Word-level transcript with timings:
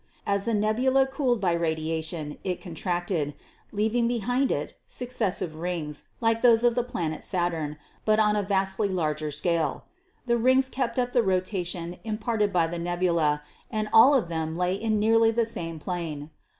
As 0.25 0.45
the 0.45 0.55
nebula 0.55 1.05
cooled 1.05 1.39
by 1.39 1.51
radiation, 1.51 2.39
it 2.43 2.59
contracted, 2.59 3.35
leaving 3.71 4.07
behind 4.07 4.51
it 4.51 4.73
suc 4.87 5.09
cessive 5.09 5.51
rings, 5.53 6.07
like 6.19 6.41
those 6.41 6.63
of 6.63 6.73
the 6.73 6.81
planet 6.81 7.21
Saturn, 7.21 7.77
but 8.03 8.19
on 8.19 8.35
a 8.35 8.41
vastly 8.41 8.87
larger 8.87 9.29
scale. 9.29 9.85
The 10.25 10.37
rings 10.37 10.69
kept 10.69 10.97
up 10.97 11.11
the 11.13 11.21
rotation 11.21 11.97
im 12.03 12.17
parted 12.17 12.51
by 12.51 12.65
the 12.65 12.79
nebula 12.79 13.43
and 13.69 13.89
all 13.93 14.15
of 14.15 14.27
them 14.27 14.55
lay 14.55 14.73
in 14.73 14.97
nearly 14.97 15.29
the 15.29 15.45
same 15.45 15.77
plane. 15.77 16.31